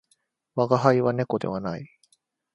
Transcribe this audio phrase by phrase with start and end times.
[0.55, 1.87] 我が輩は猫ではない